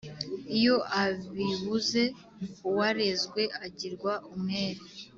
[0.57, 2.03] Iyo abibuze
[2.67, 4.81] uwarezwe agirwa umwere